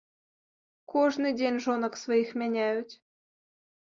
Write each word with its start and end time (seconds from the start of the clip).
Кожны 0.93 1.33
дзень 1.39 1.59
жонак 1.65 1.93
сваіх 2.05 2.31
мяняюць. 2.43 2.93